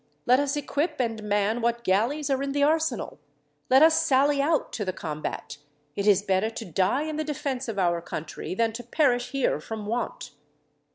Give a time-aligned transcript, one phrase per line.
[0.25, 3.19] Let us equip and man what galleys are in the arsenal!
[3.69, 5.57] Let us sally out to the combat!
[5.95, 9.59] It is better to die in the defence of our country, than to perish here
[9.59, 10.31] from want."